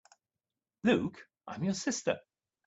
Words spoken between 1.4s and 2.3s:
I am your sister!